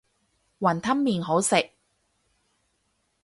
[0.59, 1.73] 雲吞麵好食